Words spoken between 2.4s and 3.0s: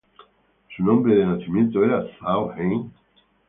Heng.